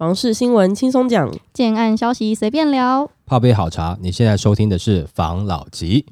[0.00, 3.10] 房事新闻轻松讲，建案消息随便聊。
[3.26, 6.06] 泡杯好茶，你现在收听的是房老吉。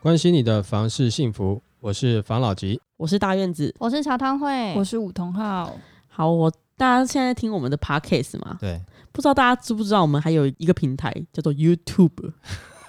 [0.00, 2.80] 关心你的房事幸福，我是房老吉。
[2.96, 3.74] 我是大院子。
[3.78, 5.76] 我是茶汤会，我是武同浩，
[6.06, 8.80] 好，我大家现在听我们的 podcast 嘛，对，
[9.12, 12.32] 不知道大家知不知道，我们还有一个平台叫做 YouTube，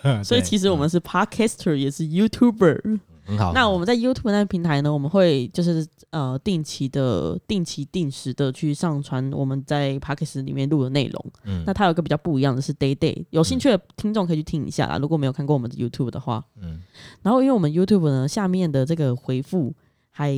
[0.24, 3.00] 所以其实我们是 podcaster，也是 YouTuber。
[3.26, 3.54] 很好。
[3.54, 11.26] 那我们在 YouTube 那个平台呢，我们会就是呃定期的、定期定时的去上传我们在 Podcast 里面录的内容。
[11.46, 14.98] 嗯那它有一个比较不一样的是 Day Day，有兴趣的听众可以去听一下啦。
[14.98, 16.82] 如果没有看过我们的 YouTube 的话，嗯
[17.22, 19.76] 然后因为我们 YouTube 呢下面的这个回复
[20.10, 20.34] 还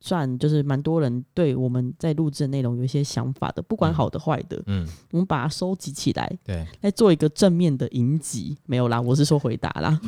[0.00, 8.56] 算就是蛮多人对我们在录制的内容有一些想法的，不管嗯好的坏的，嗯，我们把它收集起来，对，来做一个正面的迎击。
[8.66, 10.00] 没有啦，我是说回答啦，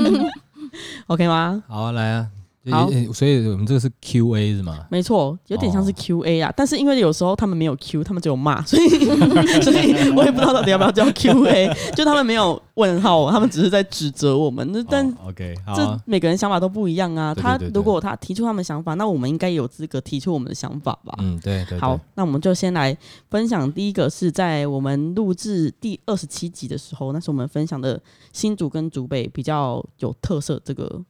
[1.08, 1.64] OK 吗？
[1.66, 2.30] 好啊，来啊。
[2.70, 4.86] 好所以我们这个是 Q&A 是吗？
[4.90, 8.88] 没错，有点像是哦 Q A 啊，但是因为有时候他们没有 Q，他们只有骂，所以
[9.62, 14.70] 所以我也不知道到底要不要叫 Q A，就他们没有问号，他们只是在指责我们。
[14.72, 17.34] 那但哦 OK，好这啊，每个人想法都不一样啊。
[17.34, 21.14] 他如果他提出他们想法，那我们应该有资格提出我们的想法吧？
[21.18, 22.94] 嗯，对对，好，，那我们就先来
[23.30, 27.98] 分享第一个是在我们录制第二十七集的时候，那是我们分享的
[28.34, 31.00] 新竹跟竹北比较有特色这个。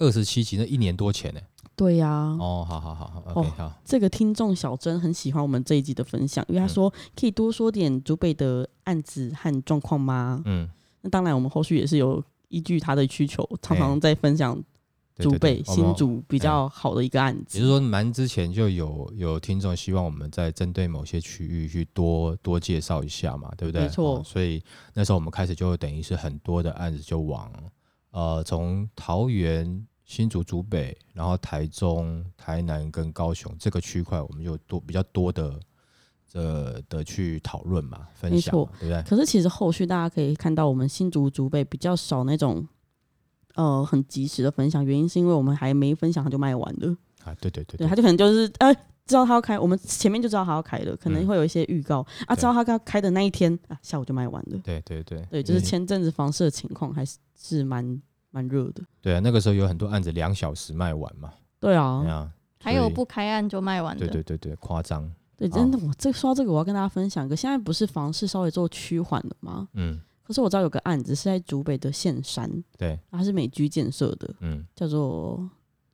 [0.00, 1.40] 二十七集，那一年多前呢？
[1.76, 10.42] 对呀、哦，好好好好，OK，哦好，这个听众小珍很喜欢我们这一集的分享，因为他说可以多说点竹北的案子和状况吗？
[10.44, 10.68] 嗯，
[11.00, 14.64] 那当然，我们后续也是有依据他的需求，常常在分享对
[15.16, 17.56] 对竹北、对我们新竹比较好的一个案子。
[17.56, 23.82] 也就是说，蛮之前就有有听众希望我们在针对某些区域去多多介绍一下嘛，对不对？
[23.82, 24.62] 没错哦所以
[24.92, 27.50] 那时候我们开始就等于是很多的案子就往
[28.10, 35.56] 呃从桃园、新竹、竹北，然后台中、台南跟高雄这个区块，我们就多比较多的
[36.26, 39.00] 这的去讨论嘛，分享嘛，对不对？
[39.04, 42.66] 可是其实后续大家可以看到，我们新竹竹北比较少那种
[43.54, 46.96] 呃很及时的分享，原因是因为我们还没分享它就卖完了。
[47.22, 48.74] 啊，对对对对，他就可能就是哎、
[49.06, 54.58] 知道他要开，我们前面就知道他要开了，可能嗯会有一些预告、啊，知道他要开的那一天啊，下午就卖完了。
[54.64, 58.82] 对对对对，就是前阵子房市的情况还是是蛮蛮热的。
[59.00, 62.30] 对啊，那个时候有很多案子两小时卖完嘛，对啊，对啊，
[62.62, 64.06] 还有不开案就卖完的。
[64.06, 69.68] 对对对对，夸张，对，真的，我这说到这个，我要跟大家分享一个，现在不是房市稍微做趋缓了吗？
[69.74, 74.66] 嗯，可是我知道有个案子是在竹北的县山，对，它是美居建设的，嗯。
[74.74, 75.48] 叫做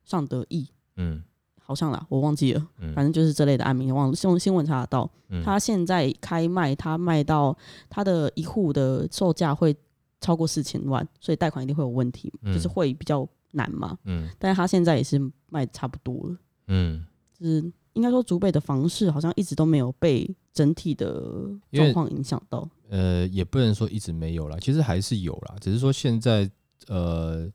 [0.05, 1.23] 尚德义，嗯。
[1.59, 5.09] 好像啦，我忘记了，嗯，反正就是这类的案名，忘了用新闻查得到。
[5.27, 7.53] 嗯它现在开卖，它卖到
[7.89, 9.75] 它的一户的售价会
[10.19, 13.97] 超过四千万，所以贷款一定会有问题，嗯就是会比较难嘛。
[14.05, 15.19] 嗯但是他现在也是
[15.49, 17.05] 卖差不多了，嗯，
[17.39, 22.67] 就是应该说竹北的房市好像一直都没有被整体的状况影响到。
[22.89, 26.49] 呃，也不能说一直没有啦，其实还是有啦，只是说现在
[26.87, 27.51] 呃，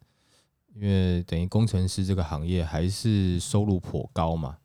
[0.74, 4.58] 因为等于工程师这个行业还是收入颇高嘛，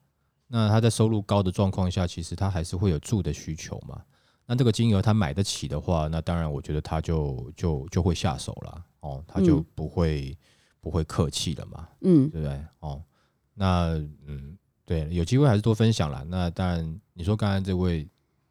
[0.47, 4.01] 那他在收入高的状况下，其实他还是会有住的需求嘛。
[4.47, 10.35] 那这个金额他买得起的话，那当然我觉得他就就就会下手了哦，他就嗯不会、
[10.79, 11.87] 不会客气了嘛。
[12.01, 12.59] 嗯，对不对？
[12.79, 13.03] 哦，
[13.53, 13.89] 那
[14.25, 16.23] 嗯，对，有机会还是多分享啦。
[16.27, 18.07] 那当然，你说刚才这位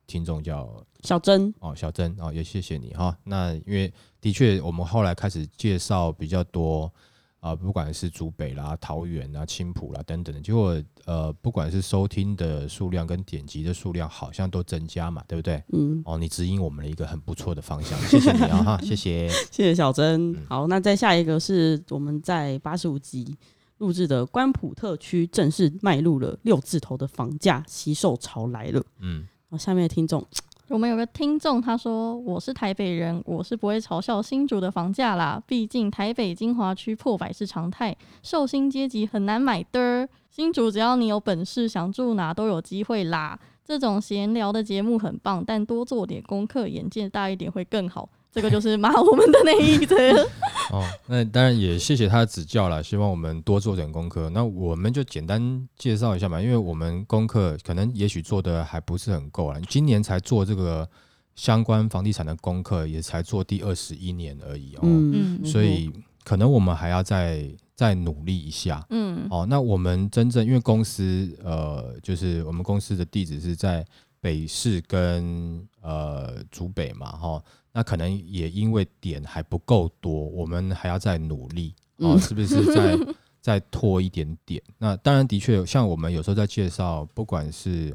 [0.06, 6.92] 听众叫小珍，哦小珍哦，也谢谢你哈、那因为的确，我们后来开始介绍比较多
[7.41, 15.62] 啊、不管是竹北啦、桃园啦、青浦啦等等的，结果呃，不管是收听的数量跟点击的数量，好像都增加嘛，对不对？
[15.72, 19.28] 嗯，哦，你指引我们了一个很不错的方向，谢谢你啊哈，谢谢。
[19.52, 20.32] 谢谢小珍。
[20.32, 23.36] 嗯好，那再下一个是我们在八十五集
[23.78, 28.82] 录制的关埔特区正式迈入了六字头的房价惜售潮来了。
[28.98, 30.26] 嗯好，下面的听众，
[30.69, 40.09] 我们有个听众他说：“我是台北人，我是不会嘲笑新竹的房价啦，毕竟台北精华区破百是常态，寿星阶级很难买的。
[40.28, 43.39] 新竹只要你有本事，想住哪都有机会啦。
[43.65, 49.97] 这种闲聊的节目很棒，但多做点功课，眼界大一点会更好。”这个就是骂我们的那一则。
[50.71, 54.28] 哦，那当然也谢谢他的指教了，希望我们多做点功课。
[54.28, 60.86] 那我们就简单介绍一下嘛，因为我们功课可能也许做的还不是很够啦，今年才做这个
[61.34, 65.91] 相关房地产的功课，也才做第二十一年而已哦，嗯，嗯所以
[66.22, 68.84] 可能我们还要再再努力一下。
[68.91, 73.83] 嗯哦，那我们真正因为公司呃，就是我们公司的地址是在
[74.21, 77.41] 北市跟呃竹北嘛，哈、
[77.76, 82.98] 那可能也因为点还不够多，我们还要再努力哦，是不是再
[83.38, 84.62] 再拖一点点？
[84.78, 87.94] 那当然，的确，像我们有时候在介绍，不管是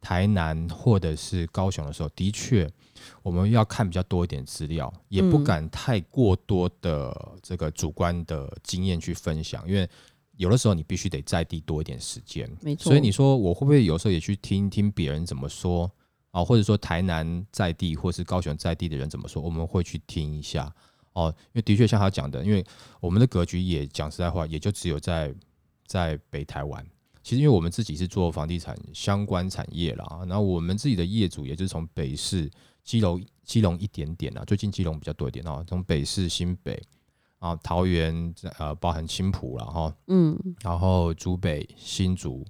[0.00, 2.68] 台南或者是高雄的时候，的确
[3.22, 9.88] 我们要看比较多一点资料，也不嗯敢太过多的这个主观的经验去分享，因为
[10.38, 12.50] 有的时候你必须得在地多一点时间。
[12.62, 12.90] 没错。
[12.90, 15.88] 所以你说我会不会有时候也去听听别人怎么说
[16.30, 20.72] 啊，或者说台南在地或是高雄在地的人怎么说，我们会去听一下
[21.12, 21.34] 哦。
[21.46, 22.64] 因为的确像他讲的，因为
[23.00, 25.34] 我们的格局也讲实在话，也就只有在
[25.86, 26.86] 在北台湾。
[27.22, 32.50] 其实因为我们自己是做房地产相关产业啦，然后我们自己的业主也就是从北市、
[32.82, 36.82] 基隆、基隆一点点啊，最近基隆比较多一点啊，从北市、新北
[37.38, 42.42] 啊、桃园呃，包含青浦了哈，嗯，然后竹北、新竹、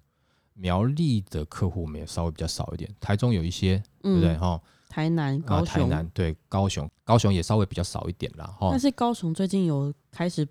[0.61, 4.35] 苗栗的客户我们也稍微比较少一点，台中有一些，对不对？
[4.35, 8.79] 嗯哈、台南、啊，高雄，台南对高雄，高雄也稍微比较少一点啦，哈但。
[8.79, 10.47] 是高雄最近有开始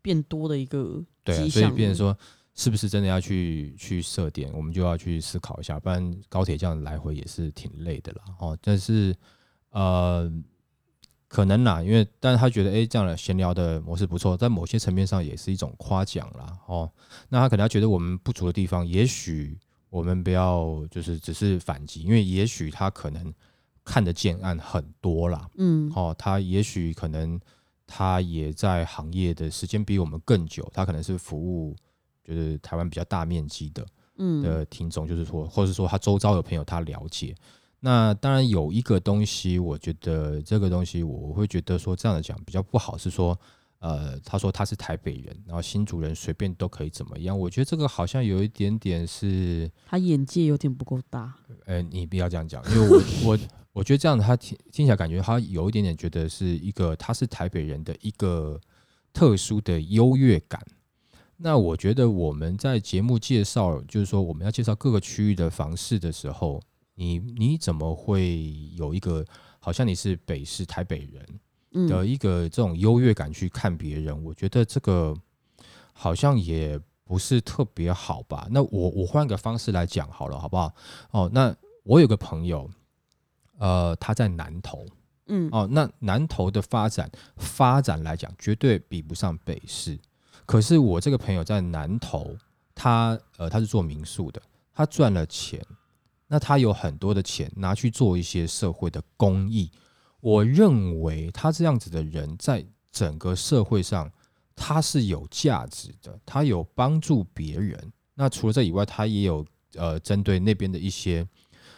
[0.00, 2.16] 变多的一个对啊，所以象，变成说，
[2.54, 8.56] 是不是真的要去去设点，我们就要去思考一下，不然高铁这样来回也是挺累的啦，哦。
[8.62, 9.14] 但是
[9.70, 10.30] 呃，
[11.30, 16.90] 可能啦，因为但是他觉得，哎、这样的闲聊的模式不错，在某些层面上也是一种夸奖啦，哦。
[17.28, 19.56] 那他可能他觉得我们不足的地方，也许
[19.90, 23.32] 我们不要就是只是反击，因为也许他可能
[23.84, 27.40] 看得见案很多啦，嗯哦，他也许可能
[27.86, 31.76] 他也在行业的时间比我们更久，他可能是服务
[32.24, 33.86] 就是台湾比较大面积的
[34.18, 37.36] 嗯的听众，就是说，或者说他周遭有朋友他了解。
[37.80, 43.38] 那当然有一个东西，我觉得这个东西我会觉得说这样的讲比较不好，是说，
[43.78, 49.70] 呃，他说他是台北人，然后新主人随便都可以怎么样，我觉得这个好像有一点点是。
[49.86, 51.34] 他眼界有点不够大，
[51.64, 53.38] 呃，你不要这样讲，因为我我
[53.72, 58.60] 我觉得这样他听听起来感觉他有一点点觉得是一个他是台北人的一个
[59.12, 60.62] 特殊的优越感。
[61.38, 66.60] 那我觉得我们在节目介绍，就是说我们要介绍各个区域的房市的时候，
[67.00, 69.24] 你你怎么会有一个
[69.58, 71.40] 好像你是北市台北人
[71.72, 74.22] 嗯的一个这种优越感去看别人？
[74.22, 75.16] 我觉得这个
[75.94, 78.46] 好像也不是特别好吧。
[78.50, 80.74] 那我我换个方式来讲好了，好不好？
[81.12, 82.68] 哦，那我有个朋友，
[83.58, 84.84] 呃，他在南投
[85.26, 89.98] 嗯哦，那南投的发展发展来讲，绝对比不上北市。
[90.44, 92.36] 可是我这个朋友在南投，
[92.74, 94.42] 他呃他是做民宿的，
[94.74, 95.64] 他赚了钱，
[96.32, 99.68] 那他有很多的钱拿去做一些社会的公益。
[100.20, 104.08] 我认为他这样子的人，在整个社会上
[104.54, 107.92] 他是有价值的，他有帮助别人。
[108.14, 109.44] 那除了这以外，他也有
[109.74, 111.26] 呃针对那边的一些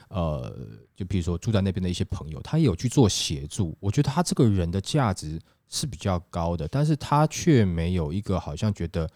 [0.09, 0.55] 呃，
[0.95, 3.75] 就比如说住在那边的一些朋友，他也有去做协助。
[3.81, 5.41] 我觉得他这个人的价值
[5.71, 9.09] 是比较高的，但是他却没有一个好像觉得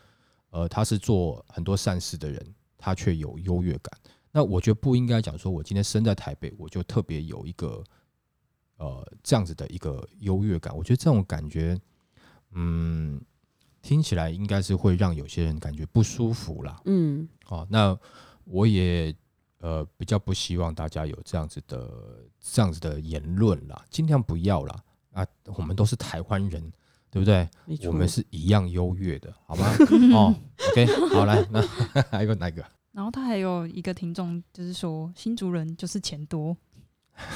[0.49, 3.93] 呃他是做很多善事的人，他却有优越感。
[4.37, 7.83] 那我觉得不应该讲说，我今天生在台北，我就特别有一个
[8.77, 10.77] 呃这样子的一个优越感。
[10.77, 11.75] 我觉得这种感觉，
[12.51, 13.19] 嗯，
[13.81, 16.79] 听起来应该是会让有些人感觉不舒服啦。
[16.85, 17.99] 嗯哦，那
[18.45, 19.17] 我也
[19.61, 21.91] 呃比较不希望大家有这样子的
[22.39, 24.85] 这样子的言论啦，尽量不要啦。
[25.13, 26.61] 啊，我们都是台湾人，
[27.11, 27.49] 对不对？
[27.87, 29.67] 我们是一样优越的，好吗？
[30.13, 30.35] 哦
[30.73, 31.63] ，OK，好，来，那
[32.13, 32.63] 还有哪一个？
[32.97, 36.57] 然后他还有一个听众，就是说新族人就是钱多，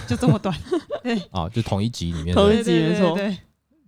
[0.09, 0.57] 就这么短。
[1.05, 3.39] 对，啊，就同一集里面同一，集没错对对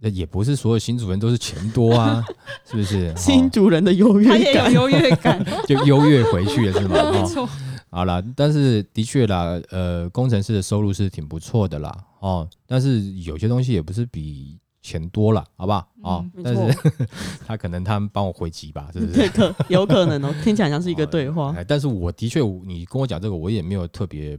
[0.01, 2.23] 那也不是所有新主人都是钱多啊，
[2.71, 3.11] 是不是？
[3.17, 6.97] 新哦主人的优对他也越感，有优越感， 就优越回去了，是吗？
[6.99, 7.49] 哦，没错。
[7.89, 15.89] 好啦，但是的确啦，呃，工程师的收入是挺不错的啦，哦，但是有些东西也不是比钱多了，好不好？
[16.03, 16.79] 哦，没但是
[17.47, 19.31] 他可能他们帮我回击吧，是不对，是？
[19.31, 24.37] 可有可能哦， 听起来像是一个对话，哎，但是我的确，你跟我讲这个，我也没有特别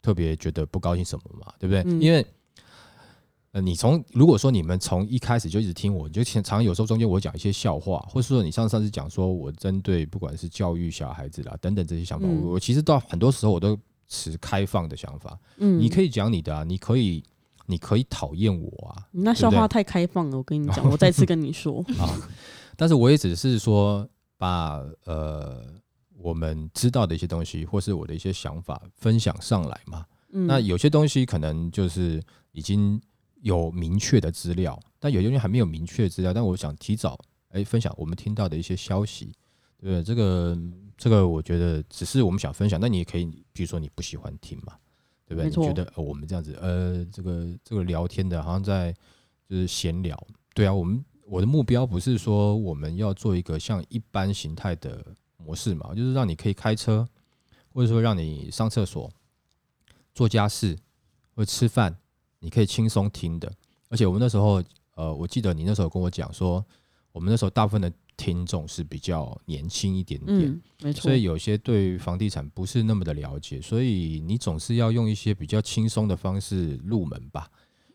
[0.00, 1.82] 特别觉得不高兴什么嘛，对不对？
[1.86, 2.24] 嗯因为
[3.52, 13.78] 呃，你从如果说你们从一开始就一直听我，你就常常有时候中间我讲一些笑话，或是说你上上次讲说我针对不管是教育小孩子啦等等这些想法，嗯我我其实到很多时候我都
[14.08, 15.38] 持开放的想法。
[15.58, 17.22] 嗯，你可以讲你的啊，你可以
[17.66, 22.08] 你可以讨厌我啊，那笑话太开放了，我跟你讲，我再次跟你说， 啊，
[22.76, 25.62] 但是我也只是说把呃
[26.16, 30.04] 我们知道的一些东西，或是我的一些想法分享上来嘛。
[30.32, 33.00] 嗯，那有些东西可能就是已经
[33.42, 37.18] 有明确的资料，但有些东西还没有明确的资料，但我想提早
[37.50, 39.32] 哎、分享我们听到的一些消息，
[39.80, 40.02] 对？
[40.02, 40.58] 这个
[40.96, 44.72] 这个我觉得只是我们想分享，那你也可以，比如说你不喜欢听嘛，
[45.26, 45.48] 对不对？
[45.48, 48.92] 你觉得、呃、我们这样子，呃，这个这个聊天的，好像在
[49.48, 55.04] 就是闲聊，对啊，我们我的目标不是说我们要做一个像一般形态的
[55.36, 57.06] 模式嘛，就是让你可以开车，
[57.72, 59.10] 或者说让你上厕所、
[60.14, 60.76] 做家事
[61.34, 61.96] 或者吃饭，
[62.40, 63.50] 你可以轻松听的。
[63.88, 64.62] 而且我们那时候，
[64.96, 66.64] 呃，我记得你那时候跟我讲说，
[67.12, 77.50] 我们那时候大部分的听众是比较年轻一点点，嗯，没错所，以有些对房地产不是那么的了解，所以你总是要用一些比较轻松的方式入门吧。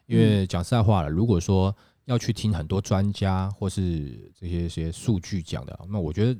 [0.05, 6.39] 因为讲实在话了，如果说要去听很多专家或是这些些数据讲的，那我觉得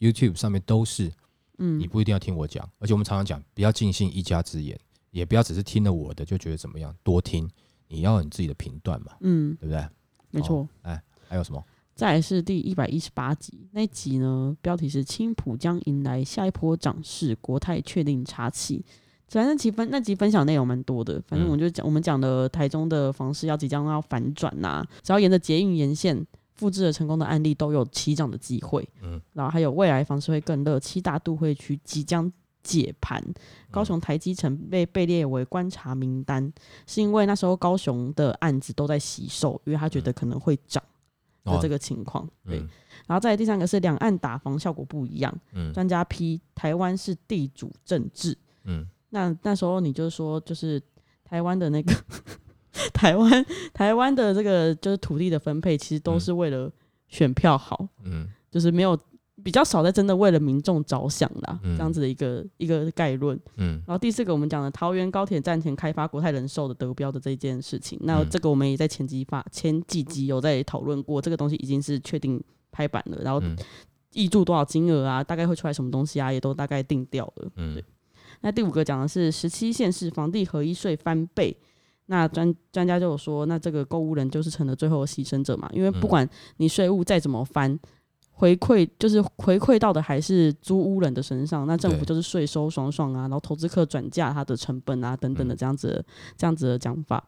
[0.00, 1.12] YouTube 上面都是，
[1.58, 4.78] 嗯你嗯，不一定要听我讲，而且我们常常讲，不要尽信一家之言，
[5.10, 7.46] 也不要只是听了我的就觉得怎么样，多听，
[7.86, 9.86] 你要有你自己的评断嘛，嗯，对不对？
[10.30, 10.66] 没错。
[10.80, 11.62] 哎还有什么？
[12.02, 18.84] 再来是第一百一十八集，那集呢标题是“青浦将迎来下一波涨势，国泰确定插旗”。
[19.30, 28.84] 反正那集分那集分享内容蛮多的，反正嗯我就讲、我们讲的台中的房市要即将要反转呐、只要沿着捷运沿线复制了成功的案例，都有起涨的机会。
[29.00, 32.28] 嗯，然后还有未来房市会更热，七大都会区即将
[32.64, 33.22] 解盘，
[33.70, 36.52] 高雄台积城被被列为观察名单，
[36.84, 40.82] 是因为那时候高雄的案子都在洗售，因为他觉得可能会涨
[41.44, 42.28] 的这个，情况。
[42.46, 42.68] 对，嗯
[43.06, 45.72] 然后再第三个是两岸打防效果不一样，嗯。
[45.72, 48.36] 专家批台湾是地主政治。
[48.64, 48.86] 嗯。
[49.10, 50.80] 那那时候你就说，就是
[51.24, 51.92] 台湾的那个
[52.94, 53.44] 台湾
[53.74, 56.20] 台湾的这个就是土地的分配，其实都嗯。
[56.20, 56.70] 是为了
[57.08, 58.28] 选票好，嗯。
[58.50, 58.98] 就是没有
[59.42, 63.38] 比较少在真的为了民众着想啦，嗯这样子的一个一个概论。
[63.56, 73.56] 嗯然后第四个我们讲的桃园高铁站前开发国泰人寿的德标的这一件事情，那嗯这个我们也在前几发前几集有在讨论过，这个东西已经是确定拍板了，然后嗯
[74.12, 77.50] 挹注多少金额啊，大概会出来什么东西啊，也都大概定掉了。
[77.56, 77.84] 嗯对
[78.40, 81.56] 那第五个讲的是十七县市房地合一税翻倍。
[82.06, 87.78] 那专专家就有说，那这个购物人就是成了最后的牺牲者嘛，因为不嗯管你税务再怎么翻，
[88.32, 96.04] 回馈就是回馈到的还是租屋人的身上，那政府就是税收爽爽啊，然后投资客转嫁它的成本啊等等的嗯这样子的、
[96.36, 97.22] 这样子的讲法。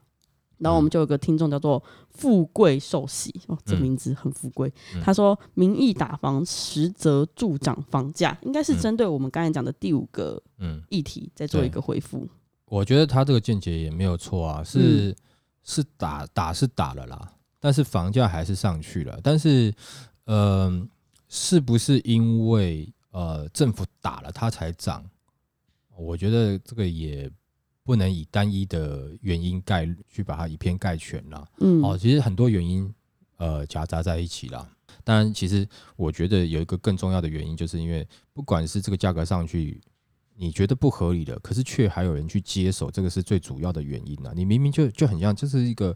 [0.58, 4.72] 然后我嗯们就有个听众叫做富贵寿喜哦，这嗯名字很富贵。
[4.94, 12.26] 嗯他说民意打房实则助长房价，应该是嗯针对我们刚才讲的第五个嗯，议题在做一个回复。
[12.66, 15.14] 我觉得他这个见解也没有错啊，是、
[15.64, 19.18] 是打打是打了啦，但是房价还是上去了。
[19.22, 19.72] 但是，
[20.24, 20.72] 呃，
[21.36, 25.04] 是不是因为呃政府打了它才涨？
[25.96, 27.28] 我觉得这个也
[27.82, 31.44] 不能以单一的原因概去把它以偏概全啦。
[31.58, 32.88] 嗯，哦，其实很多原因
[33.38, 34.70] 呃夹杂在一起啦。
[35.02, 39.80] 当然，其实我觉得有一个更重要的原因，就是因为不管是这个价格上去，
[40.36, 44.32] 你觉得不合理的，可是却还有人去接手，这个是最主要的原因啊。
[44.36, 45.92] 你明明就就很像，这是一个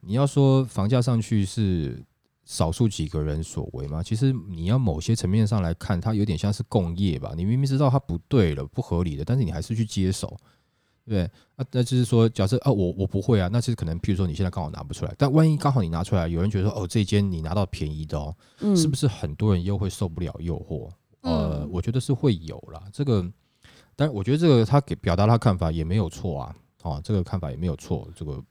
[0.00, 2.02] 你要说房价上去是
[2.50, 4.02] 少数几个人所为嘛？
[4.02, 7.32] 其实你要某些层面上来看，它有点像是共业吧。
[7.36, 10.26] 你明明知道它不对了、不合理的，但是你还是去接手，
[11.04, 11.22] 对不对？
[11.54, 20.90] 啊，那就是说，假设啊，我我不会啊，那其实可能，譬如说你现在刚好拿不出来，但万一刚好你拿出来，有人觉得说，哦，这间你拿到便宜的哦，嗯是不是很多人又会受不了诱惑？
[21.20, 22.82] 呃，嗯我觉得是会有啦。
[22.92, 23.24] 这个，
[23.94, 28.42] 但是我觉得这个他给表达他看法也没有错啊，哦，这个看法也没有错，这个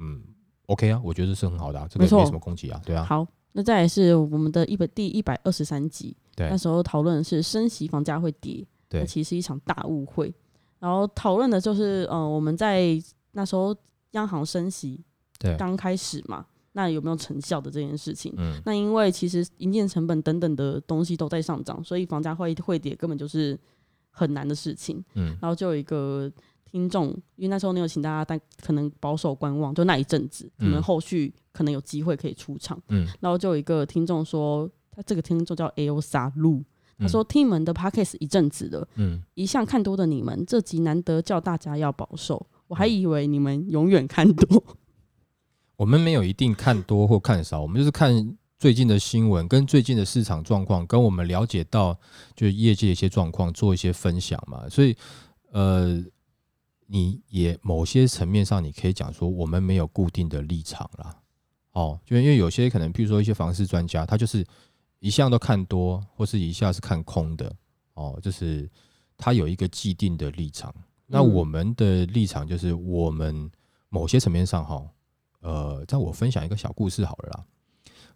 [0.00, 0.20] 嗯
[0.66, 10.34] ，OK 啊，我觉得是很好的、啊，这个没什么攻击啊，对啊，好，那再来是我们的一本第一百二十三集，那时候讨论的是升息房价会跌，对那其实是一场大误会。
[10.80, 13.74] 然后讨论的就是，呃，我们在那时候
[14.10, 15.00] 央行升息
[15.38, 18.34] 对，刚开始嘛，那有没有成效的这件事情？
[18.36, 23.56] 嗯那因为其实营建成本等等的东西都在上涨，所以房价会会跌根本就是
[24.10, 25.02] 很难的事情。
[25.14, 26.30] 嗯然后就有一个
[26.64, 27.06] 听众，
[27.36, 32.78] 因为那时候你有请大家，但可能保守观望，就那一阵子，可能嗯后续可能有机会可以出场。
[32.88, 36.62] 嗯，然后就有一个听众说，他这个听众叫 A O 萨路，
[36.98, 44.62] 他说听你们的 podcast 一阵子了，嗯，一向看多的你们，这集难得叫大家要保守，我还以为你们永远看多。
[45.76, 51.98] 我们没有一定看多或看少，我们就是看最近的新闻跟最近的市场状况，跟我们了解到
[52.36, 54.68] 就是业界一些状况做一些分享嘛。
[54.68, 54.96] 所以，
[55.50, 56.00] 呃，
[56.86, 61.16] 你也某些层面上你可以讲说，我们没有固定的立场啦。
[61.74, 64.44] 哦，就因为有些可能，譬如说一些房市专家，他就是
[65.00, 67.54] 一向都看多，或是一下是看空的。
[67.94, 68.68] 哦，就是
[69.16, 70.74] 他有一个既定的立场。
[71.06, 73.50] 那嗯我们的立场就是，我们
[73.88, 74.82] 某些层面上哈，
[75.40, 77.44] 呃，在我分享一个小故事好了啦。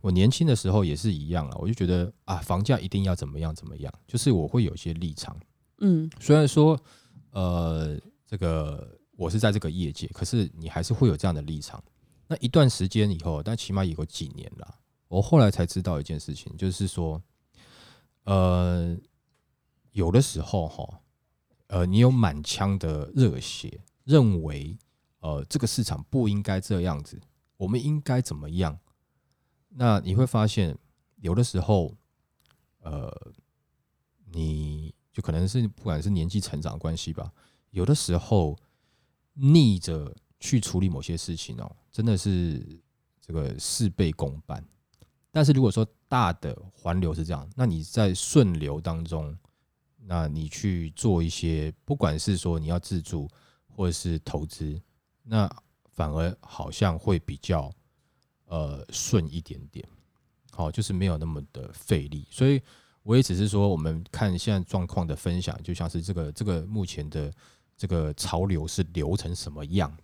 [0.00, 5.36] 我年轻的时候也是一样啊，我就觉得啊，房价一定要怎么样怎么样，就是我会有一些立场。
[5.80, 6.78] 嗯虽然说，
[7.32, 11.82] 呃，这个我是在这个业界，可是你还是会有这样的立场。
[12.28, 17.20] 那一段时间以后，但起码也有几年了，我后来才知道一件事情，就是说，
[18.24, 18.96] 呃，
[19.92, 21.00] 有的时候哈，
[21.68, 24.76] 呃，你有满腔的热血，认为
[25.20, 27.18] 呃这个市场不应该这样子，
[27.56, 28.78] 我们应该怎么样？
[29.70, 30.76] 那你会发现，
[31.16, 31.94] 有的时候，
[32.80, 33.32] 呃，
[34.26, 37.32] 你就可能是不管是年纪成长关系吧，
[37.70, 38.58] 有的时候
[39.32, 42.64] 逆着去处理某些事情哦，真的是
[43.20, 44.64] 这个事倍功半。
[45.30, 49.36] 但是如果说大的环流是这样，那你在顺流当中，
[49.98, 53.28] 那你去做一些，不管是说你要自助
[53.66, 54.80] 或者是投资，
[55.22, 55.48] 那
[55.90, 57.70] 反而好像会比较
[58.46, 59.86] 呃顺一点点，
[60.50, 62.26] 好，就是没有那么的费力。
[62.30, 62.60] 所以
[63.02, 67.32] 我也只是说，我们看现在状况的分享，就像是这个这个目前的
[67.76, 69.94] 这个潮流是流成什么样，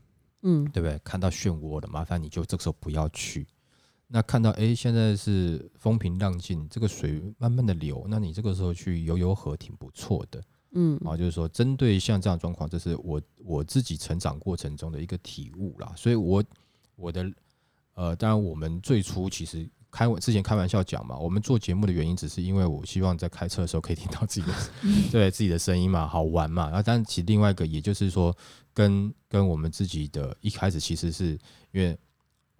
[0.44, 0.98] 嗯，对不对？
[1.02, 3.46] 看到漩涡了，麻烦你就这个时候不要去。
[4.06, 10.40] 那看到哎，现在是风平浪静，这个水慢慢的流，那你这个时候去游游河挺不错的。
[10.72, 15.92] 嗯，啊，就是说针对像这样状况，这是我我自己成长过程中的一个体悟啦。
[15.96, 16.44] 所以，我
[16.94, 17.32] 我的
[17.94, 24.52] 呃，当然我们最初其实开我之前开玩笑讲嘛，我们做节目的原因只是因为我希望在开车的时候可以听到自己的
[25.12, 26.66] 对自己的声音嘛，好玩嘛。
[26.66, 28.36] 然后，但其实另外一个，也就是说，
[28.72, 31.38] 跟跟我们自己的一开始其实是
[31.72, 31.96] 因为。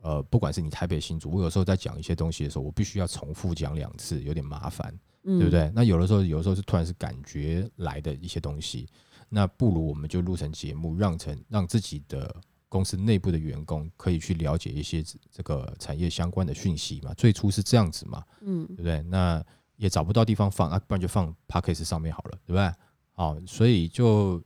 [0.04, 5.72] 呃，不管是你台北新竹，我有时候在讲一些东西的时候，我必须要重复讲两次，有点麻烦，对不对？
[5.74, 8.86] 那有的时候，有的时候是突然是感觉来的一些东西，
[9.30, 12.36] 那不如我们就录成节目，让成让自己的
[12.74, 15.00] 公司内部的员工可以去了解一些
[15.30, 17.14] 这个产业相关的讯息嘛。
[17.14, 19.00] 最初是这样子嘛，嗯，对不对？
[19.02, 19.40] 那
[19.76, 22.72] 也找不到地方放啊，不然就放 p a c k a g e 上面好了，对不对？
[23.12, 24.42] 好，所以就。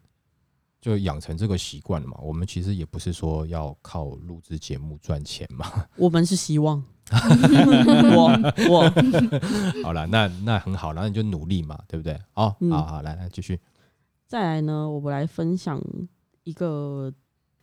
[0.80, 2.16] 就养成这个习惯了嘛。
[2.22, 5.66] 我们其实也不是说要靠录制节目赚钱嘛。
[5.98, 6.80] 我们是希望。
[8.14, 8.30] 我
[8.70, 8.88] 我
[9.82, 12.16] 好了，那那很好，然后你就努力嘛，对不对？
[12.32, 13.58] 好，好好来来继续。
[14.28, 15.82] 再来呢，我们来分享
[16.44, 17.12] 一个，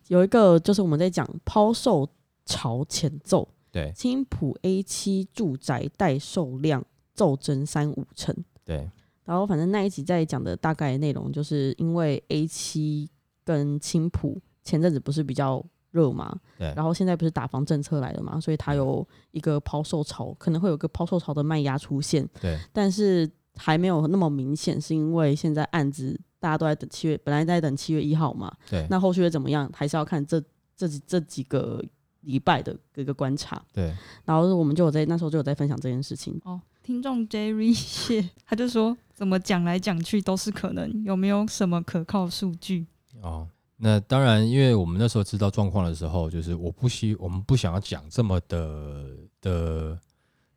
[0.07, 2.07] 有一个就是我们在讲抛售
[2.45, 3.47] 潮前奏。
[3.71, 8.33] 对，青浦 A 七住宅待售量骤增三五成。
[8.63, 8.89] 对。
[9.25, 13.09] 然后反正那一集在讲的大概内容，就是因为 A 七
[13.43, 30.39] 跟青浦前阵子不是比较热嘛，对，然后现在不是打房政策来了嘛，所以它有一个抛售潮，可能会有个抛售潮的卖压出现，对，但是还没有那么明显，是因为现在案子大家都在等七月，本来在等七月一号嘛，对，那后续会怎么样，还是要看这
[30.77, 31.83] 这这几个
[32.21, 33.91] 礼拜的一个观察，对，
[34.25, 36.61] 然后我们就有在那时候就有在分享这件事情哦。
[36.83, 42.85] 听众 Jerry 谢，他就说怎么讲来讲去都是可能，有没有什么可靠数据？
[43.21, 49.99] 哦，那当然，因为我们那时候知道状况的时候，就是我不希我们不想要讲这么的的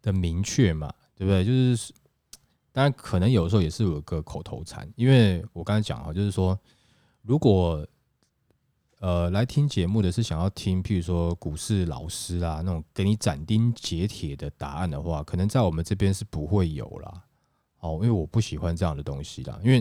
[0.02, 1.42] 的明确嘛，对不对？
[1.42, 1.94] 就是
[2.72, 6.58] 当然可能有时候也是有个口头禅，因为我刚才讲哈，就是说
[7.22, 7.86] 如果。
[9.00, 17.22] 呃，来听节目的是想要听，譬如说股市老师啊，那种给你斩钉截铁的答案的话，可能在我们这边是不会有啦。
[17.78, 19.56] 哦，因为我不喜欢这样的东西啦。
[19.62, 19.80] 因为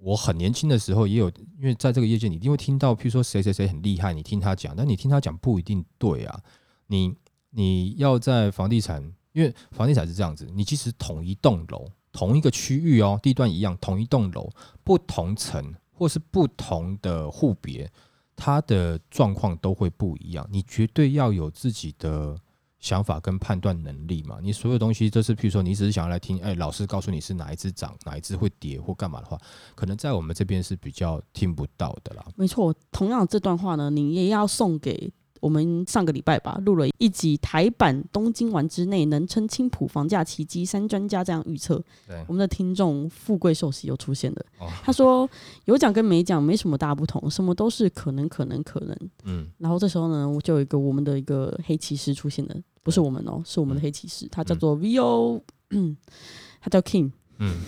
[0.00, 6.40] 我很年轻的时候也有，因为在这个业界，你一定会听到，譬如说谁谁谁很厉害，你听他讲，但你听他讲不一定对啊。
[6.86, 7.14] 你
[7.50, 14.48] 你要在房地产，因为房地产是这样子，你即使同一栋楼、同一个区域哦，地段一样，同一栋楼，
[14.82, 17.90] 不同层或是不同的户别。
[18.36, 22.36] 它的状况都会不一样，你绝对要有自己的
[22.80, 24.38] 想法跟判断能力嘛。
[24.42, 29.38] 你所有东西都是，譬如说，你只是想要来听，哎，老师告诉你是哪一只涨，哪一只会跌或干嘛的话，
[29.76, 32.24] 可能在我们这边是比较听不到的啦。
[32.34, 35.12] 没错，同样这段话呢，你也要送给。
[35.44, 41.76] 我们上个礼拜吧录了一集台版东京丸之内能称青浦房价奇迹三专家这样预测。
[42.06, 44.46] 对，我们的听众富贵寿喜又出现了。
[44.82, 45.28] 他说
[45.66, 48.96] 有奖跟没奖没什么大不同，什么都是可能可能可能。
[49.24, 55.42] 嗯，然后这时候呢，我就有一个我们的一个黑骑士出现了，不是我们哦，是我们的黑骑士，他叫做 VO，
[56.62, 57.12] 他叫 King。
[57.36, 57.60] 嗯，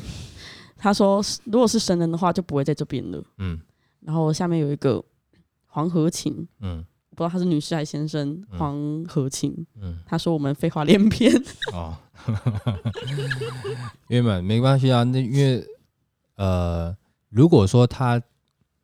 [0.79, 3.23] 他说如果是神人的话就不会在这边了。
[3.37, 3.61] 嗯，
[4.01, 5.05] 然后下面有一个
[5.67, 6.49] 黄河琴。
[6.61, 6.83] 嗯。
[7.16, 9.66] 不知道他是女士还是先生，黄和清。
[9.81, 11.33] 嗯，他说我们废话连篇。
[11.72, 11.96] 哦，
[14.09, 15.66] 因为嘛没关系啊，那因为
[16.37, 16.94] 呃，
[17.31, 18.20] 如果说他，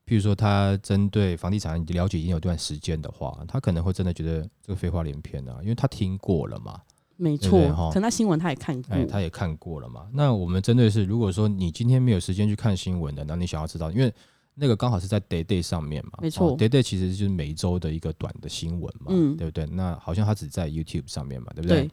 [0.06, 6.80] 譬如说他针对房地产了解已经有段时间的话，他可能会真的觉得这个废话连篇啊，因为他听过了嘛。
[7.18, 7.50] 没错，
[7.92, 10.08] 可能他新闻他也看过，他也看过了嘛。
[10.12, 14.12] 那我们针对是，如果说你今天没有时间去看新闻的，那你想要知道，因为
[14.54, 19.66] 那个刚好是在 Day Day 上面嘛，没错 d a y Day 其实就是每周的一个短的新闻嘛，嗯对不对？
[19.66, 21.82] 那好像它只在 YouTube 上面嘛，对不对？
[21.82, 21.90] 对，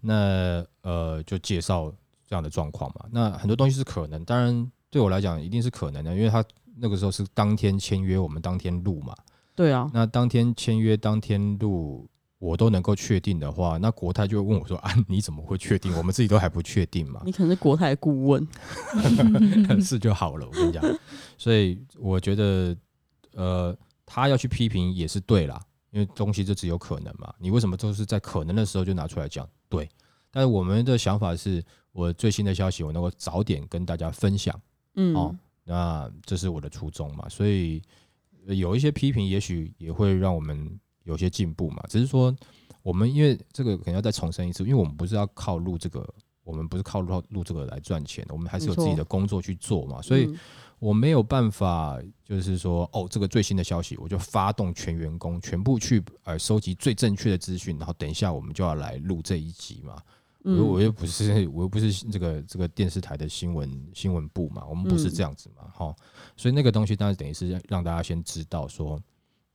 [0.00, 1.92] 那呃，就介绍
[2.26, 3.06] 这样的状况嘛。
[3.10, 6.44] 那很多东西是可能，当然对我来讲一定是可能的，因为他
[6.76, 9.14] 那个时候是当天签约，我们当天录嘛。
[9.54, 12.08] 对啊，那当天签约，当天录，
[12.44, 15.96] 我都能够确定的话，那国泰就会问我说：“啊，你怎么会确定？
[15.96, 17.22] 我们自己都还不确定嘛。
[17.24, 18.46] 你可能是国泰顾问，
[19.82, 20.46] 是就好了。
[20.46, 20.82] 我跟你讲，
[21.38, 22.76] 所以我觉得，
[23.32, 25.58] 呃，他要去批评也是对啦，
[25.90, 27.32] 因为东西就只有可能嘛。
[27.38, 29.48] 你为什么都是在可能的时候就拿出来讲？
[29.70, 29.88] 对，
[30.30, 34.60] 但是我们的想法是，我最新的消息我能够早点跟大家分享，
[34.96, 37.26] 嗯，哦那这是我的初衷嘛。
[37.26, 37.80] 所以
[38.46, 41.82] 呃有一些批评，也许也会让我们有些进步嘛。
[41.88, 42.34] 只是说，
[42.82, 46.06] 我们因为这个可能要再重申一次，因为我们不是要靠录这个。
[46.46, 50.38] 我们不是靠录录这个来赚钱的，我们还是有自己的工作去做嘛，所以嗯
[50.78, 59.96] 我没有办法，就是说，哦，这个最新的消息，我就发动全员工全部去呃收集最正确的资讯，然后等一下我们就要来录这一集嘛。
[60.44, 65.96] 嗯我我又不是我又不是这个这个电视台的新闻新闻部嘛，我们不是这样子嘛，哈、
[66.36, 69.00] 所以那个东西当然等于是让让大家先知道说，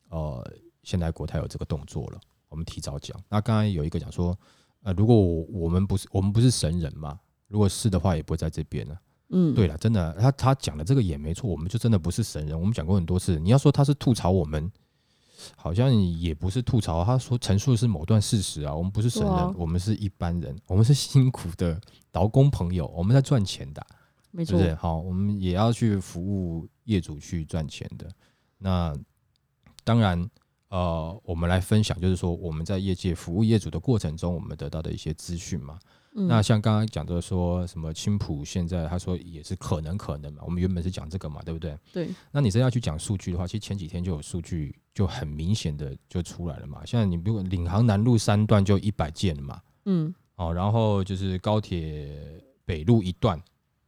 [0.09, 0.51] 呃，
[0.89, 3.15] 现在国泰有这个动作了，我们提早讲。
[3.29, 4.35] 那刚才有一个讲说，
[4.81, 8.99] 呃，如果我我们不是我们不是神人嘛，如果是的话，也不会在这边了。
[9.29, 12.59] 嗯，对了，真的，他他讲的这个也没错，我们就真的不是神人。
[12.59, 14.71] 我们讲过很多次，你要说他是吐槽我们，
[15.55, 18.73] 好像也不是吐槽，他说陈述的是某段事实啊。
[18.73, 21.79] 我们不是神人，我们是一般人，我们是辛苦的
[22.13, 23.87] 劳工朋友，我们在赚钱的啊，
[24.31, 24.59] 没错？
[24.77, 28.09] 好，我们也要去服务业主去赚钱的。
[28.57, 28.97] 那
[29.83, 30.27] 当然，
[30.69, 35.77] 呃，我们来分享，就是说我们在业界服务业主的过程中，我们得到的一些资讯嘛。
[36.15, 41.77] 嗯那像刚刚讲的说什么青浦，现在他说也是可能可能嘛，我们原本是讲这个嘛，对不对？
[41.93, 46.83] 对，那你真要去讲数据的话，其实前几天就有数据就很明显的就出来了嘛。
[46.83, 52.11] 现在你如果领航南路三段就一百件了嘛，嗯哦，然后就是高铁
[52.65, 53.39] 北路一段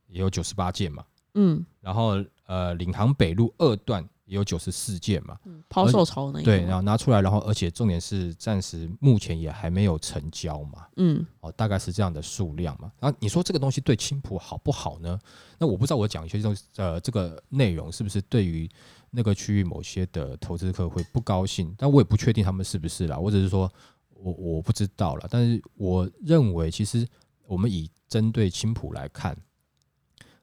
[0.08, 12.90] 也有九十八件嘛，嗯，然后呃领航北路二段也有九十四件嘛，抛售潮那一对，然后拿出来，然后而且重点是暂时目前也还没有成交嘛，嗯哦，大概是这样的数量嘛。
[12.98, 15.20] 然后你说这个东西对青浦好不好呢？
[15.60, 18.70] 那我不知道我讲一些东西，呃，这个内容是不是对于
[19.10, 21.76] 那个区域某些的投资客会不高兴？
[21.78, 23.70] 但我也不确定他们是不是啦，我只是说
[24.14, 25.28] 我我不知道了。
[25.30, 27.06] 但是我认为，其实
[27.46, 29.38] 我们以针对青浦来看，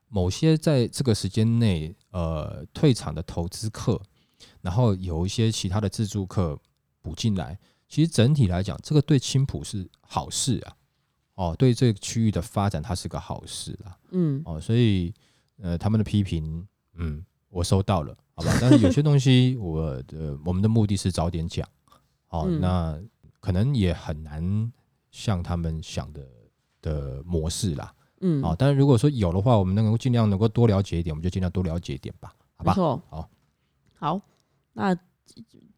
[0.08, 4.00] 某些在这个时间内呃退场的投资客，
[4.60, 6.58] 然后有一些其他的自助客
[7.00, 10.76] 补进来，其实整体来讲，这个对青浦是好事啊。
[11.34, 13.96] 哦，对这个区域的发展，它是个好事啦。
[14.10, 15.14] 嗯哦，所以
[15.58, 18.52] 呃，他们的批评，嗯，我收到了，好吧？
[18.60, 21.64] 但是有些东西，我的我们的目的是早点讲，
[22.30, 23.00] 哦，嗯那
[23.38, 24.72] 可能也很难
[25.12, 26.26] 像他们想的
[26.82, 27.94] 的模式啦。
[28.20, 32.72] 嗯，哦，但是如果说有的话，我们能够尽量能够多了解一点，我们就尽量多了解一点吧，好吧？
[32.72, 33.30] 没错，好，
[33.94, 34.20] 好，
[34.72, 34.94] 那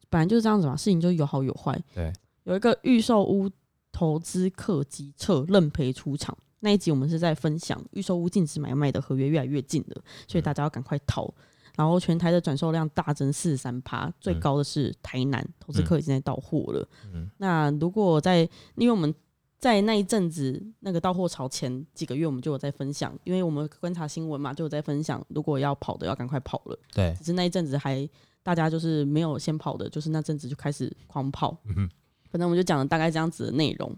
[0.09, 1.81] 本来就是这样子嘛，事情就有好有坏。
[1.94, 2.12] 对，
[2.44, 3.50] 有一个预售屋
[3.92, 11.33] 投资客急撤认赔出场那一集，我们是在分享预售屋禁止买卖的合约越来越近了，所以大家要赶快逃。
[11.76, 16.87] 然后全台的转售量大增四十三趴，最高的是台南，投资客已经在到货了。
[17.14, 18.40] 嗯那如果在，
[18.74, 19.14] 因为我们
[19.61, 26.79] 在那一阵子那个到货潮前几个月，我们就有在分享，因为我们观察新闻嘛，就有在分享，如果要跑的要赶快跑了。
[26.94, 28.09] 对，只是那一阵子还
[28.42, 31.55] 大家就是没有先跑的，就是那阵子就开始狂跑。
[31.66, 31.90] 嗯哼，
[32.31, 33.94] 反正我们就讲了大概这样子的内容。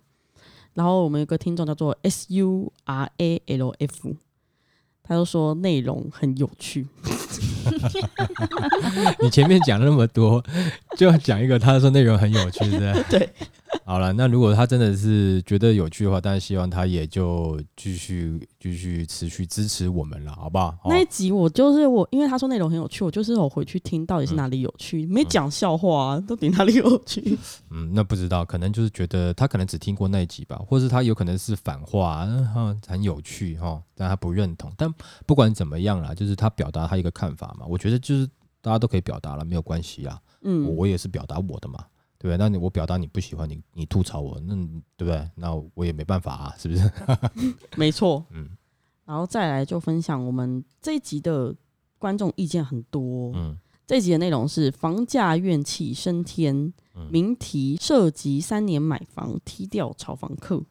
[0.74, 4.16] 然后我们有个听众叫做 S U R A L F，
[5.02, 6.88] 他就说内容很有趣。
[9.20, 10.42] 你前面讲了那么多，
[10.96, 13.02] 就要讲一个，他说内容很有趣，对不对？
[13.20, 13.30] 对，
[13.84, 20.68] 好了，那如果他真的是觉得有趣的话，当然希望他也就继续继续持续支持我们了，好不好？
[20.84, 27.38] 哦那一集我就是我，因为他说内容很有趣，我就是我回去听到底是哪里有趣，没讲笑话啊，到底哪里有趣？
[27.70, 34.70] 嗯，那不知道，可能就是觉得他可能只听过那一集吧，或是他有可能是反话，嗯哈，很有趣哈，但他不认同。
[34.76, 34.92] 但
[35.26, 38.26] 不管怎么样啦，就是他表达他一个看法嘛，我觉得就是
[38.60, 40.20] 大家都可以表达了，没有关系啊。
[40.42, 41.84] 我嗯，我也是表达我的嘛，
[42.18, 42.36] 对不对？
[42.36, 44.54] 那你我表达你不喜欢你，你吐槽我，那
[44.96, 45.30] 对不对？
[45.34, 46.90] 那我也没办法啊，是不是？
[47.76, 48.24] 没错。
[48.30, 48.48] 嗯
[49.04, 51.54] 然后再来就分享我们这一集的
[51.98, 60.62] 观众意见很多，嗯这一集的内容是房价怨气升天，嗯民题涉及三年买房踢掉炒房客。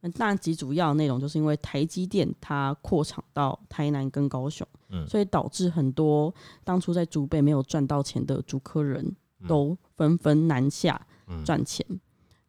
[0.00, 5.06] 那那集主要的内容就是因为台积电它扩厂到台南跟高雄，嗯。
[5.06, 9.14] 所以导致很多当初在竹北没有赚到钱的竹科人
[9.46, 11.44] 都纷纷南下嗯。
[11.44, 11.84] 赚钱，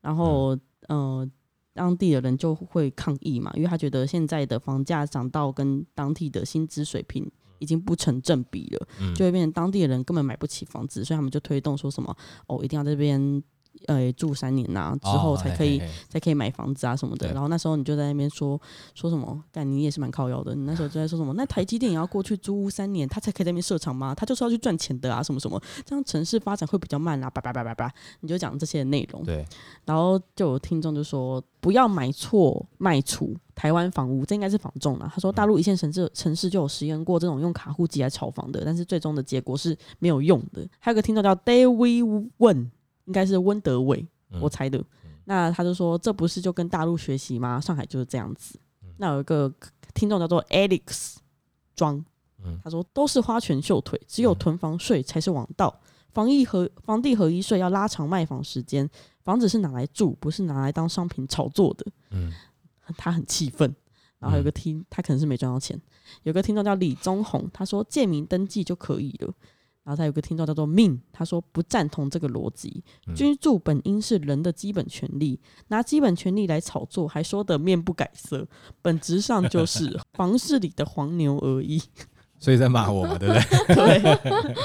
[0.02, 1.30] 然后呃，
[1.74, 9.14] 当地的人就会抗议嘛，因为他觉得现在的房价涨到跟当地的薪资水平已经不成正比了，嗯。
[9.14, 12.16] 就会变成当地的人根本买不起房子，所以他们就推动说什么
[12.48, 13.44] 哦，一定要在这边
[13.88, 17.32] 呃住三年呐、之后才可以、才可以买房子啊什么的。
[17.34, 18.60] 然后那时候你就在那边说
[18.94, 20.54] 说什么，干你也是蛮靠腰的。
[20.56, 24.14] 你那时候就在说什么，那台积电也要过去租屋三年，他才可以在那边设厂吗？
[24.16, 29.24] 他就是要去赚钱的啊，什么什么，这样城市发展会比较慢啊，叭叭叭叭叭，你就讲这些内容。
[29.24, 29.46] 对，
[29.86, 35.12] 然后就有听众就说，不要买错卖出台湾房屋，这应该是房仲啦。
[35.14, 40.68] 他说，大陆一线城市城市就有实验过这种用卡户机来炒房的，但是最终的结果是没有用的。
[40.80, 42.68] 还有个听众叫 David Wen，
[43.10, 44.80] 应该是温德伟，嗯我猜的。
[45.26, 47.60] 那他就说，这不是就跟大陆学习吗？
[47.60, 48.60] 上海就是这样子。
[48.98, 49.52] 那有一个
[49.96, 51.16] 听众叫做 Alex
[51.76, 52.06] 庄，
[52.44, 55.82] 嗯他说都是花拳绣腿，只有囤房税才是王道。
[56.14, 58.88] 房地合房地合一税要拉长卖房时间，
[59.24, 61.86] 房子是拿来住，不是拿来当商品炒作的。
[62.12, 62.32] 嗯
[62.96, 63.76] 他很气愤。
[64.20, 65.80] 然后有个听，他可能是没赚到钱。
[66.24, 69.34] 有个听众叫李宗宏，他说借名登记就可以了。
[69.90, 72.84] 然后他有个听众叫做命，他说不赞同这个逻辑。
[73.08, 78.48] 嗯居住本应是人的基本权利，拿基本权利来炒作，还说的面不改色，
[78.84, 81.82] 本质上就是 房市里的黄牛而已。
[82.38, 83.42] 所以在骂我嘛，对不对？
[83.74, 84.56] 对，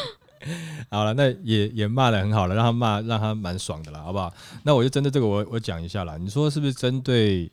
[0.90, 4.30] 好了，那也也骂的很好了，让他骂，让他蛮爽的了，好不好？
[4.62, 6.18] 那我就针对这个我我讲一下啦。
[6.18, 7.50] 你说是不是针对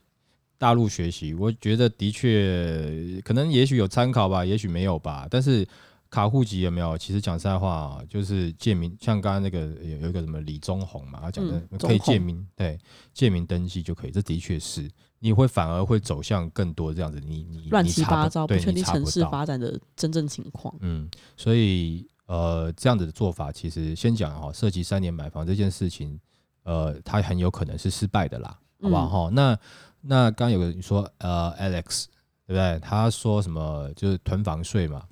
[0.58, 1.34] 大陆学习？
[1.34, 5.26] 我觉得的确可能也许有参考吧，也许没有吧。
[5.32, 5.66] 但是
[6.12, 6.96] 卡户籍有没有？
[6.96, 12.78] 其实讲实在话啊，就是借名，像刚刚那个有有一个什么李宗宏嘛，他讲的嗯可以借名，对，
[13.14, 14.88] 借名登记就可以，这的确是。
[15.24, 20.76] 你会反而会走向更多这样子，你你乱七八糟，不对确定城市发展的真正情况。
[20.82, 26.20] 嗯，所以呃，这样子的做法，其实先讲哈，涉及三年买房这件事情，
[26.64, 29.60] 呃，它很有可能是失败的啦，好不好嗯哈、那
[30.02, 32.06] 那刚刚有个你说呃，Alex
[32.48, 32.80] 对不对？
[32.80, 35.04] 他说什么就是囤房税嘛，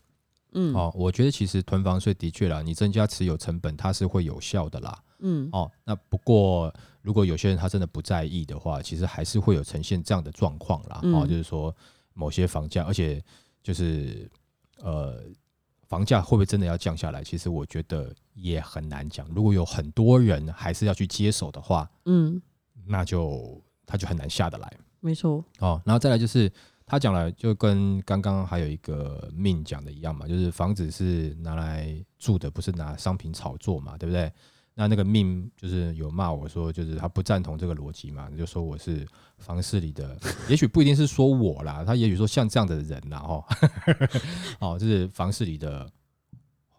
[0.53, 5.03] 嗯，哦，我觉得其实囤房税的确啦，你增加持有成本，它是会有效的啦。
[5.19, 10.99] 嗯，哦，那不过如果有些人他真的不在意的话，其实还是会有呈现这样的状况啦。
[11.03, 11.75] 哦，嗯就是说
[12.13, 13.21] 某些房价，而且
[13.61, 14.29] 就是
[14.81, 15.21] 呃，
[15.87, 17.23] 房价会不会真的要降下来？
[17.23, 19.27] 其实我觉得也很难讲。
[19.29, 22.41] 如果有很多人还是要去接手的话，嗯，
[22.87, 24.71] 那就他就很难下得来。
[25.01, 26.51] 没错，哦，然后再来就是
[26.89, 34.31] 他讲了，就跟刚刚还有一个命讲的一样嘛，就是房子是拿来住的，不是拿商品炒作嘛，对不对？
[34.73, 39.05] 那那个命就是有骂我说，就是他不赞同这个逻辑嘛，就说我是
[39.37, 40.17] 房市里的，
[40.49, 43.43] 也许不一定是说我啦，他也许说像这样的人啦，哦，
[44.59, 45.87] 哦，就是房市里的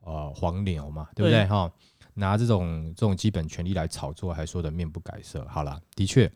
[0.03, 1.45] 呃黄牛嘛，对不对？
[1.47, 1.71] 哈、
[2.15, 5.47] 拿这种这种基本权利来炒作，还说的面不改色。
[5.49, 6.31] 好啦，的确，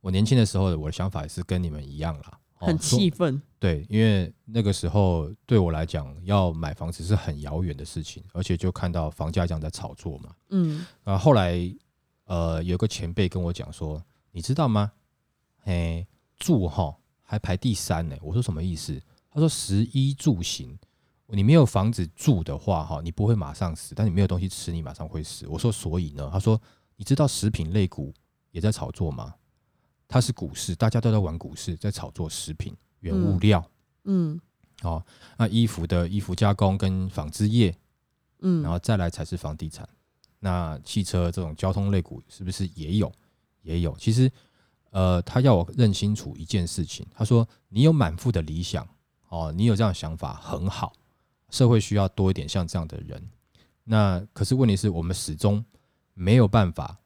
[0.00, 3.40] 我年轻的时候，我的想法也是跟你们一样啦，哦很气愤。
[3.58, 10.34] 对，因为那个时候对我来讲，要买房子是很遥远的事情，而且就看到房价这样在炒作嘛。
[10.50, 11.58] 嗯啊，后来
[12.24, 14.92] 呃，有个前辈跟我讲说，你知道吗？
[15.62, 18.16] 嘿，住哈还排第三呢。
[18.22, 19.00] 我说什么意思？
[19.30, 20.78] 他说十一住行，
[21.26, 25.46] 你没有房子住的话哈，你不会马上死，但你没有东西吃，你马上会死。
[25.48, 26.28] 我说所以呢？
[26.32, 26.60] 他说
[26.96, 28.14] 你知道食品类股
[28.50, 29.34] 也在炒作吗？
[30.08, 33.70] 它是股市，大家都在玩股市，在炒作食品、原物嗯料。
[34.04, 34.40] 嗯
[34.82, 35.04] 哦，
[35.36, 37.76] 那衣服的衣服加工跟纺织业，
[38.40, 39.86] 嗯，然后再来才是房地产。
[40.40, 43.12] 那汽车这种交通类股是不是也有？
[43.62, 43.94] 也有。
[43.98, 44.30] 其实，
[44.90, 47.04] 呃，他要我认清楚一件事情。
[47.12, 48.86] 他说：“你有满腹的理想，
[49.28, 50.92] 哦，你有这样的想法很好，
[51.50, 53.22] 社会需要多一点像这样的人。
[53.82, 55.62] 那可是问题是我们始终
[56.14, 56.96] 没有办法，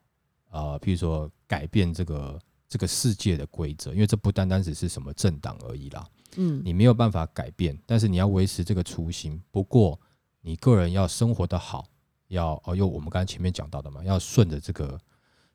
[0.51, 2.39] 呃，譬如说改变这个
[2.73, 6.09] 这个世界的规则，因为这不单单只是什么政党而已啦。
[6.37, 9.39] 嗯你没有办法改变，但是你要维持这个初心。
[9.51, 10.01] 不过
[10.41, 11.87] 你个人要生活的好，
[12.29, 14.99] 要哦，又我们刚才前面讲到的嘛，要顺着这个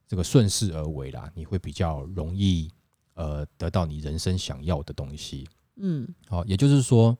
[0.07, 2.71] 这个顺势而为啦，你会比较容易
[3.15, 5.49] 呃得到你人生想要的东西。
[5.77, 7.17] 嗯好、也就是说，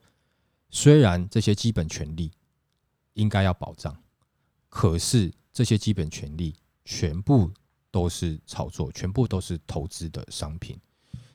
[0.70, 2.32] 虽然这些基本权利
[3.14, 3.98] 应该要保障，
[4.70, 6.54] 可是这些基本权利
[6.86, 7.52] 全部
[7.92, 10.78] 都是炒作，全部都是投资的商品。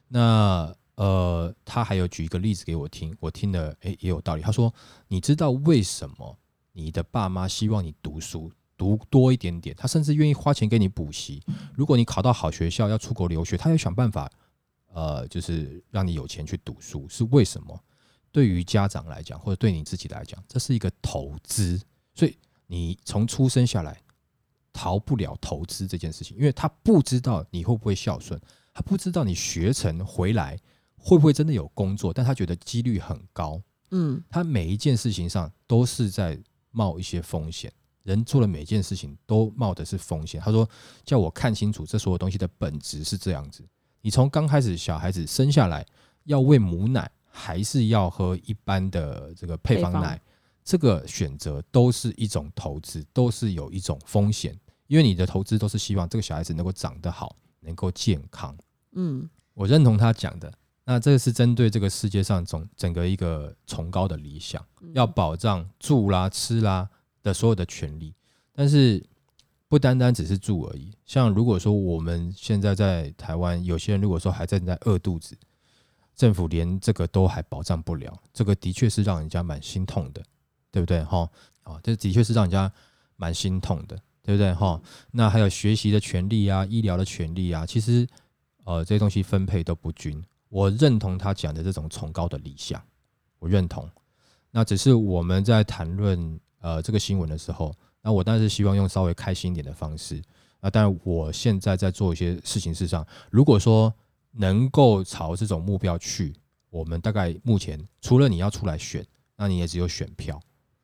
[0.08, 4.42] 那呃，他还有举一个例子给我听，我听了诶也有道理。
[4.42, 4.72] 他说
[5.08, 6.38] ：“你知道为什么
[6.72, 9.74] 你的爸妈希望你读书读多一点点？
[9.74, 11.42] 他甚至愿意花钱给你补习。
[11.74, 14.30] 如果你考到好学校要出国留学，他要想办法
[14.92, 17.82] 呃，就是让你有钱去读书，是为什么？
[18.30, 21.80] 对于家长来讲，或者对你自己来讲，这是一个投资，
[22.14, 22.36] 所以
[22.66, 23.98] 你从出生下来
[24.72, 28.40] 逃不了投资这件事情，因为他不知道你会不会孝顺，
[28.72, 30.58] 他不知道你学成回来
[30.96, 36.38] 会不会真的有工作，但他觉得几率很高，嗯他每一件事情上都是在
[36.70, 37.72] 冒一些风险。
[38.04, 40.40] 人做的每件事情都冒的是风险。
[40.40, 40.68] 他说
[41.06, 43.64] ：“叫我看清楚这所有东西的本质是这样子。
[44.00, 45.86] 你从刚开始小孩子生下来
[46.24, 50.20] 要喂母奶，还是要喝一般的这个配方配方奶，
[50.64, 54.58] 这个选择都是一种投资，都是有一种风险。
[54.86, 58.56] 因为你的投资都是希望这个小孩子能够长得好，能够健康。
[58.92, 60.52] 嗯我认同他讲的。
[60.84, 64.60] 那这个是针对这个世界上总整个一个崇高的理想，
[64.94, 66.90] 要保障住啦、吃啦
[67.22, 68.12] 的所有的权利，
[68.52, 69.00] 但是
[69.68, 70.90] 不单单只是住而已。
[71.06, 75.38] 像如果说我们现在在台湾，有些人如果说还正在饿肚子，
[76.16, 80.20] 政府连这个都还保障不了，这个的确是让人家蛮心痛的，
[80.72, 81.04] 对不对？
[81.04, 81.30] 哈，
[81.62, 82.72] 哦，这的确是让人家
[83.14, 84.52] 蛮心痛的，对不对？
[84.54, 84.80] 哈，
[85.12, 88.04] 那还有学习的权利啊，医疗的权利啊，其实
[88.64, 90.20] 呃这些东西分配都不均。
[90.48, 92.82] 我认同他讲的这种崇高的理想，
[93.38, 93.88] 我认同。
[94.50, 100.20] 那只是我们在谈论呃这个新闻的时候，那我当然是希望用稍微开心一点的方式。
[100.60, 103.92] 那当然，我现在在做一些事情事上，如果说
[104.30, 106.34] 能够朝这种目标去，
[106.70, 109.04] 我们大概目前除了你要出来选，
[109.36, 110.40] 那你也只有选票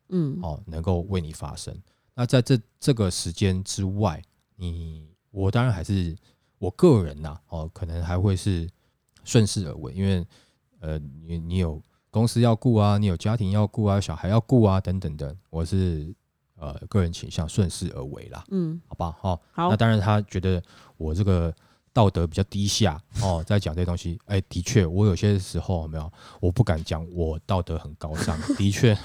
[0.08, 1.76] 嗯哦，能够为你发声。
[2.14, 4.22] 那在这这个时间之外，
[4.56, 6.16] 你我当然还是
[6.58, 8.68] 我个人呐、哦，可能还会是
[9.24, 10.26] 顺势而为，因为
[10.80, 16.12] 呃，你你有公司要顾啊，你有家庭要顾啊，小孩要顾啊，等等的，我是
[16.56, 19.10] 呃个人倾向顺势而为啦，嗯，好吧？
[19.20, 20.62] 哈、好那，当然他觉得
[20.96, 21.54] 我这个
[21.98, 26.08] 道德比较低下哦，在讲这些东西，哎，的确，我有些时候有没有，
[26.40, 28.96] 我不敢讲我道德很高尚， 的确，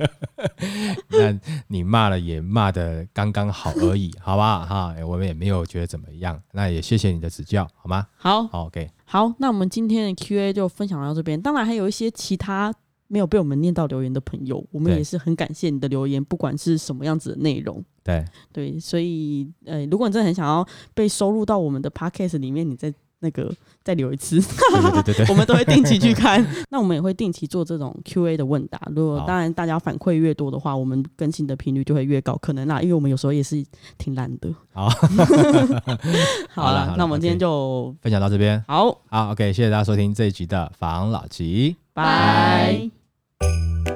[1.08, 4.66] 那你骂了也骂的刚刚好而已，好吧？
[4.66, 8.06] 哈，哎我们也没有觉得怎么样，那也谢谢你的指教，好吗？
[8.18, 11.40] 好好，OK，好，那我们今天的 Q&A 就分享到这边。
[11.40, 12.74] 当然还有一些其他
[13.08, 17.84] 没有被我们念到留言的朋友，我们也是很感谢你的留言，不管是什么样子的内容。
[18.02, 26.46] 对，对，所以呃，如果你真的很想要被收录到我们的 podcast 里面，你再那个再留一次，对对对 我们都会定期去看。
[26.70, 28.80] 那我们也会定期做这种 Q&A 的问答。
[28.94, 33.64] 如果当然大家反馈越多的话，我们更新的频率就会越高，可能啦，因为我们有时候也是
[33.98, 34.54] 挺懒的。
[34.72, 34.88] 好，
[36.52, 41.76] 好好了那我们今天就分享到这边，好，好，OK，谢谢大家收听这一集的防老集。
[41.94, 42.95] 拜。
[43.42, 43.95] Música